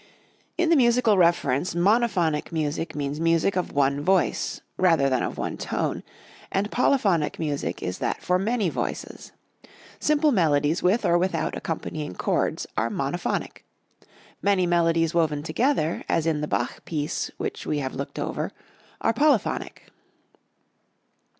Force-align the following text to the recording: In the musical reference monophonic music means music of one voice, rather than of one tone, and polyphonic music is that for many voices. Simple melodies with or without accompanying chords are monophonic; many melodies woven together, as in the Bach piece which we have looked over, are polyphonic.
In 0.57 0.69
the 0.71 0.75
musical 0.75 1.15
reference 1.15 1.75
monophonic 1.75 2.51
music 2.51 2.95
means 2.95 3.19
music 3.19 3.55
of 3.55 3.71
one 3.71 4.01
voice, 4.03 4.59
rather 4.75 5.09
than 5.11 5.21
of 5.21 5.37
one 5.37 5.57
tone, 5.57 6.01
and 6.51 6.71
polyphonic 6.71 7.37
music 7.37 7.83
is 7.83 7.99
that 7.99 8.19
for 8.19 8.39
many 8.39 8.67
voices. 8.67 9.31
Simple 9.99 10.31
melodies 10.31 10.81
with 10.81 11.05
or 11.05 11.19
without 11.19 11.55
accompanying 11.55 12.15
chords 12.15 12.65
are 12.75 12.89
monophonic; 12.89 13.63
many 14.41 14.65
melodies 14.65 15.13
woven 15.13 15.43
together, 15.43 16.03
as 16.09 16.25
in 16.25 16.41
the 16.41 16.47
Bach 16.47 16.83
piece 16.83 17.29
which 17.37 17.67
we 17.67 17.77
have 17.77 17.93
looked 17.93 18.17
over, 18.17 18.51
are 19.01 19.13
polyphonic. 19.13 19.91